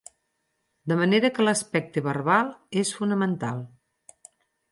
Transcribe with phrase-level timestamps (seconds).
[0.91, 2.49] De manera que l'aspecte verbal
[2.85, 3.61] és fonamental.